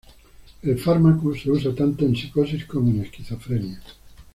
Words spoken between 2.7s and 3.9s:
en esquizofrenia.